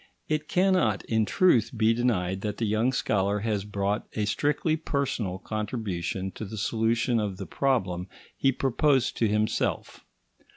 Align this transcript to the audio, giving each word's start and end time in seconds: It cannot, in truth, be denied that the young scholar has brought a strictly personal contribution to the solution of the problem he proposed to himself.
It 0.27 0.47
cannot, 0.47 1.05
in 1.05 1.25
truth, 1.27 1.69
be 1.77 1.93
denied 1.93 2.41
that 2.41 2.57
the 2.57 2.65
young 2.65 2.91
scholar 2.91 3.41
has 3.41 3.65
brought 3.65 4.07
a 4.13 4.25
strictly 4.25 4.75
personal 4.75 5.37
contribution 5.37 6.31
to 6.31 6.43
the 6.45 6.57
solution 6.57 7.19
of 7.19 7.37
the 7.37 7.45
problem 7.45 8.07
he 8.35 8.51
proposed 8.51 9.15
to 9.17 9.27
himself. 9.27 10.03